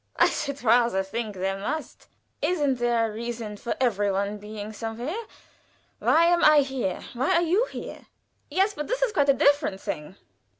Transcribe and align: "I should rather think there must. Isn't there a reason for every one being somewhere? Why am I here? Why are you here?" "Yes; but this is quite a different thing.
"I 0.15 0.25
should 0.29 0.63
rather 0.63 1.03
think 1.03 1.35
there 1.35 1.59
must. 1.59 2.07
Isn't 2.41 2.79
there 2.79 3.05
a 3.05 3.13
reason 3.13 3.55
for 3.55 3.75
every 3.79 4.11
one 4.11 4.39
being 4.39 4.73
somewhere? 4.73 5.13
Why 5.99 6.25
am 6.25 6.43
I 6.43 6.61
here? 6.61 7.01
Why 7.13 7.35
are 7.35 7.43
you 7.43 7.65
here?" 7.67 8.07
"Yes; 8.49 8.73
but 8.73 8.87
this 8.87 9.03
is 9.03 9.13
quite 9.13 9.29
a 9.29 9.33
different 9.35 9.79
thing. 9.79 10.15